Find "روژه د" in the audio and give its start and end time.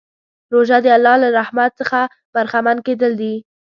0.53-0.87